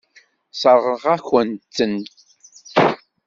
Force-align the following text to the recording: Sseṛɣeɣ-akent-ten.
Sseṛɣeɣ-akent-ten. 0.51 1.95